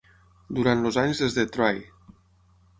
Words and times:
Durant 0.59 0.81
els 0.91 0.97
anys 1.03 1.23
des 1.25 1.37
de 1.41 1.47
"Try!" 1.59 1.81